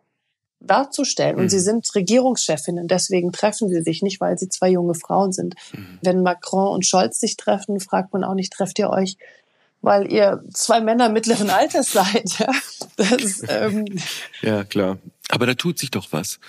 [0.62, 1.38] darzustellen.
[1.38, 1.50] Und mhm.
[1.50, 5.56] sie sind Regierungschefinnen, deswegen treffen sie sich nicht, weil sie zwei junge Frauen sind.
[5.74, 6.00] Mhm.
[6.02, 9.18] Wenn Macron und Scholz sich treffen, fragt man auch nicht, trefft ihr euch,
[9.82, 12.38] weil ihr zwei Männer mittleren Alters seid.
[12.38, 12.52] Ja,
[12.98, 13.86] das, ähm
[14.42, 15.00] ja klar.
[15.30, 16.40] Aber da tut sich doch was.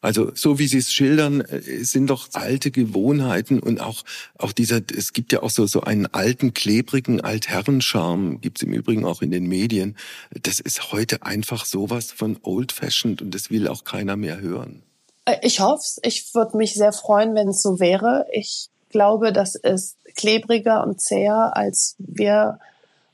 [0.00, 4.04] Also so wie Sie es schildern, äh, sind doch alte Gewohnheiten und auch
[4.36, 4.80] auch dieser.
[4.96, 8.38] Es gibt ja auch so so einen alten klebrigen Altherrenscharme.
[8.38, 9.96] Gibt es im Übrigen auch in den Medien.
[10.30, 14.82] Das ist heute einfach sowas von old-fashioned und das will auch keiner mehr hören.
[15.24, 15.98] Äh, ich hoffe es.
[16.02, 18.26] Ich würde mich sehr freuen, wenn es so wäre.
[18.32, 22.58] Ich glaube, das ist klebriger und zäher, als wir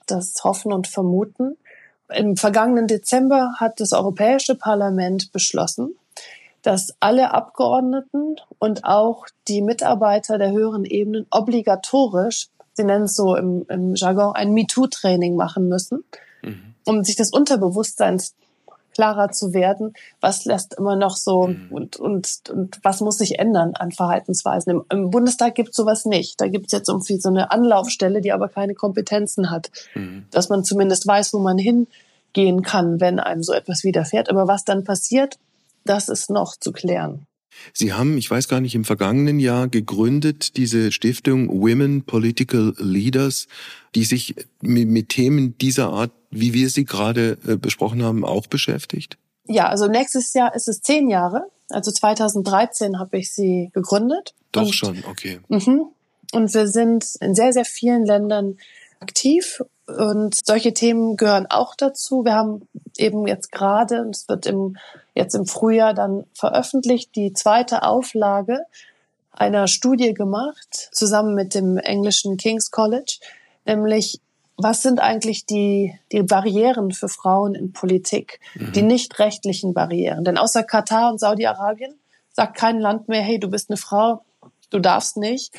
[0.06, 1.56] das hoffen und vermuten.
[2.12, 5.96] Im vergangenen Dezember hat das Europäische Parlament beschlossen,
[6.64, 13.36] dass alle Abgeordneten und auch die Mitarbeiter der höheren Ebenen obligatorisch, sie nennen es so
[13.36, 16.04] im, im Jargon, ein MeToo-Training machen müssen,
[16.42, 16.74] mhm.
[16.86, 18.34] um sich das Unterbewusstseins
[18.94, 21.68] klarer zu werden, was lässt immer noch so mhm.
[21.70, 24.70] und, und, und was muss sich ändern an Verhaltensweisen.
[24.70, 26.40] Im, im Bundestag gibt es sowas nicht.
[26.40, 30.24] Da gibt es jetzt irgendwie so eine Anlaufstelle, die aber keine Kompetenzen hat, mhm.
[30.30, 34.30] dass man zumindest weiß, wo man hingehen kann, wenn einem so etwas widerfährt.
[34.30, 35.38] Aber was dann passiert,
[35.84, 37.26] das ist noch zu klären.
[37.72, 43.46] Sie haben, ich weiß gar nicht, im vergangenen Jahr gegründet, diese Stiftung Women Political Leaders,
[43.94, 48.46] die sich mit, mit Themen dieser Art, wie wir sie gerade äh, besprochen haben, auch
[48.46, 49.18] beschäftigt?
[49.46, 51.48] Ja, also nächstes Jahr ist es zehn Jahre.
[51.70, 54.34] Also 2013 habe ich sie gegründet.
[54.52, 55.40] Doch und, schon, okay.
[55.48, 55.86] Mhm.
[56.32, 58.56] Und wir sind in sehr, sehr vielen Ländern
[59.00, 62.24] aktiv und solche Themen gehören auch dazu.
[62.24, 64.76] Wir haben eben jetzt gerade, es wird im,
[65.14, 68.66] jetzt im Frühjahr dann veröffentlicht, die zweite Auflage
[69.30, 73.18] einer Studie gemacht, zusammen mit dem englischen King's College,
[73.66, 74.20] nämlich
[74.56, 78.72] was sind eigentlich die, die Barrieren für Frauen in Politik, mhm.
[78.72, 80.24] die nicht rechtlichen Barrieren?
[80.24, 81.98] Denn außer Katar und Saudi-Arabien
[82.32, 84.22] sagt kein Land mehr, hey, du bist eine Frau,
[84.70, 85.52] du darfst nicht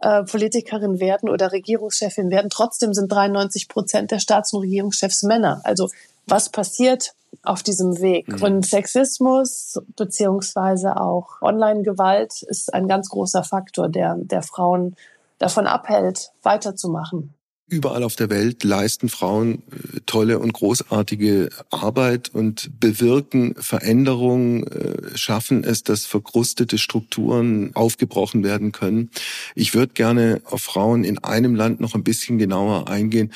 [0.00, 2.50] äh, Politikerin werden oder Regierungschefin werden.
[2.50, 5.60] Trotzdem sind 93 Prozent der Staats- und Regierungschefs Männer.
[5.64, 5.88] Also
[6.26, 8.28] was passiert auf diesem Weg?
[8.28, 8.42] Mhm.
[8.42, 14.96] Und Sexismus beziehungsweise auch Online-Gewalt ist ein ganz großer Faktor, der, der Frauen
[15.38, 17.34] davon abhält, weiterzumachen.
[17.70, 25.16] Überall auf der Welt leisten Frauen äh, tolle und großartige Arbeit und bewirken Veränderungen, äh,
[25.16, 29.10] schaffen es, dass verkrustete Strukturen aufgebrochen werden können.
[29.54, 33.32] Ich würde gerne auf Frauen in einem Land noch ein bisschen genauer eingehen,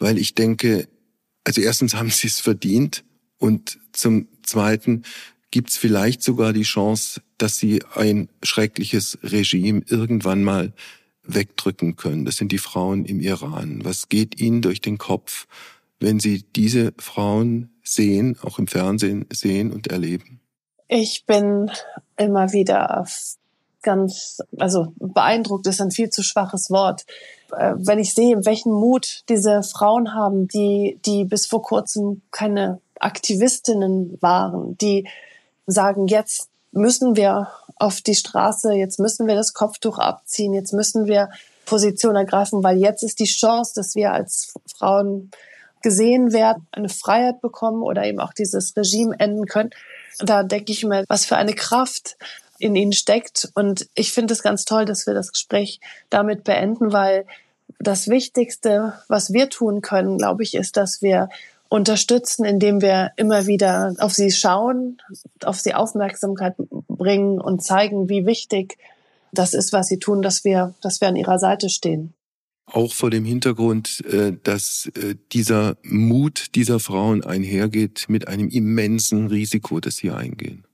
[0.00, 0.88] weil ich denke,
[1.44, 3.04] also erstens haben sie es verdient
[3.38, 5.04] und zum Zweiten
[5.52, 10.72] gibt es vielleicht sogar die Chance, dass sie ein schreckliches Regime irgendwann mal
[11.26, 12.24] wegdrücken können.
[12.24, 13.80] Das sind die Frauen im Iran.
[13.84, 15.46] Was geht ihnen durch den Kopf,
[16.00, 20.40] wenn sie diese Frauen sehen, auch im Fernsehen sehen und erleben?
[20.88, 21.70] Ich bin
[22.16, 23.06] immer wieder
[23.82, 27.06] ganz, also beeindruckt ist ein viel zu schwaches Wort.
[27.56, 32.80] Äh, wenn ich sehe, welchen Mut diese Frauen haben, die, die bis vor kurzem keine
[32.98, 35.08] Aktivistinnen waren, die
[35.66, 41.06] sagen, jetzt müssen wir auf die Straße, jetzt müssen wir das Kopftuch abziehen, jetzt müssen
[41.06, 41.30] wir
[41.66, 45.30] Position ergreifen, weil jetzt ist die Chance, dass wir als Frauen
[45.82, 49.70] gesehen werden, eine Freiheit bekommen oder eben auch dieses Regime enden können.
[50.18, 52.16] Da denke ich mir, was für eine Kraft
[52.58, 53.50] in ihnen steckt.
[53.54, 57.26] Und ich finde es ganz toll, dass wir das Gespräch damit beenden, weil
[57.78, 61.28] das Wichtigste, was wir tun können, glaube ich, ist, dass wir
[61.68, 64.98] unterstützen, indem wir immer wieder auf sie schauen,
[65.44, 66.54] auf sie Aufmerksamkeit
[66.88, 68.78] bringen und zeigen, wie wichtig
[69.32, 72.14] das ist, was sie tun, dass wir, dass wir an ihrer Seite stehen.
[72.66, 79.28] Auch vor dem Hintergrund, äh, dass äh, dieser Mut dieser Frauen einhergeht mit einem immensen
[79.28, 80.64] Risiko, das sie eingehen.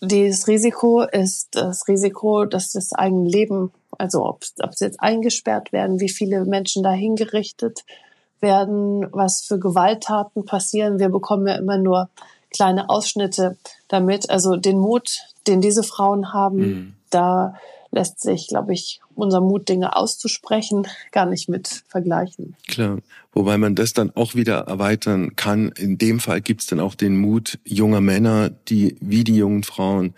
[0.00, 5.72] Dieses Risiko ist das Risiko, dass das eigene Leben, also ob, ob sie jetzt eingesperrt
[5.72, 8.11] werden, wie viele Menschen da hingerichtet werden,
[8.42, 10.98] was für Gewalttaten passieren.
[10.98, 12.10] Wir bekommen ja immer nur
[12.50, 13.56] kleine Ausschnitte
[13.88, 14.30] damit.
[14.30, 16.94] Also den Mut, den diese Frauen haben, mhm.
[17.10, 17.54] da
[17.92, 22.56] lässt sich, glaube ich, unser Mut, Dinge auszusprechen, gar nicht mit vergleichen.
[22.66, 22.98] Klar,
[23.32, 25.68] wobei man das dann auch wieder erweitern kann.
[25.76, 29.62] In dem Fall gibt es dann auch den Mut junger Männer, die wie die jungen
[29.62, 30.14] Frauen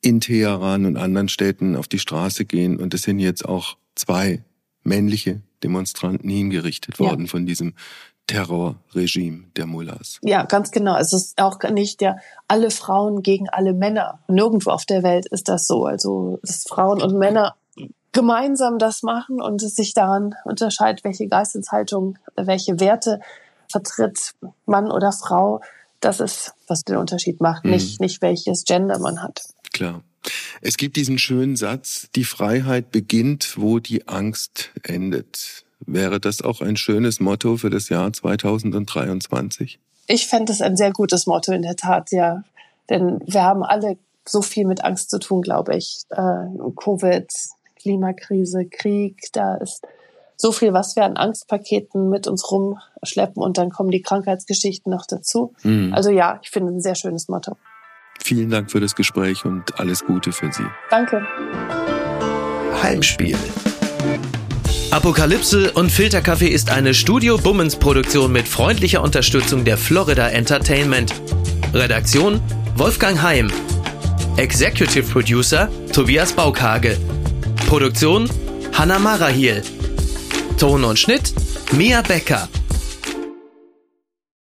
[0.00, 2.78] in Teheran und anderen Städten auf die Straße gehen.
[2.78, 4.42] Und es sind jetzt auch zwei
[4.82, 7.30] männliche Demonstranten hingerichtet worden ja.
[7.30, 7.74] von diesem
[8.26, 10.18] Terrorregime der Mullahs.
[10.22, 10.96] Ja, ganz genau.
[10.96, 12.18] Es ist auch nicht der
[12.48, 14.20] alle Frauen gegen alle Männer.
[14.28, 15.86] Nirgendwo auf der Welt ist das so.
[15.86, 17.56] Also, dass Frauen und Männer
[18.12, 23.20] gemeinsam das machen und es sich daran unterscheidet, welche Geisteshaltung, welche Werte
[23.68, 24.34] vertritt
[24.66, 25.60] Mann oder Frau.
[26.00, 27.72] Das ist, was den Unterschied macht, mhm.
[27.72, 29.42] nicht, nicht welches Gender man hat.
[29.72, 30.02] Klar.
[30.60, 35.64] Es gibt diesen schönen Satz, die Freiheit beginnt, wo die Angst endet.
[35.86, 39.78] Wäre das auch ein schönes Motto für das Jahr 2023?
[40.06, 42.44] Ich fände es ein sehr gutes Motto in der Tat, ja.
[42.88, 43.96] Denn wir haben alle
[44.26, 46.02] so viel mit Angst zu tun, glaube ich.
[46.10, 46.46] Äh,
[46.76, 47.26] Covid,
[47.80, 49.82] Klimakrise, Krieg, da ist
[50.36, 55.06] so viel, was wir an Angstpaketen mit uns rumschleppen und dann kommen die Krankheitsgeschichten noch
[55.06, 55.54] dazu.
[55.62, 55.92] Mhm.
[55.94, 57.56] Also ja, ich finde ein sehr schönes Motto.
[58.22, 60.66] Vielen Dank für das Gespräch und alles Gute für Sie.
[60.90, 61.26] Danke.
[62.82, 63.36] Heimspiel.
[64.90, 71.14] Apokalypse und Filterkaffee ist eine Studio Bummens Produktion mit freundlicher Unterstützung der Florida Entertainment.
[71.72, 72.40] Redaktion
[72.76, 73.50] Wolfgang Heim.
[74.36, 76.98] Executive Producer Tobias Baukage.
[77.66, 78.28] Produktion
[78.74, 79.62] Hanna Marahiel.
[80.58, 81.32] Ton und Schnitt
[81.72, 82.48] Mia Becker.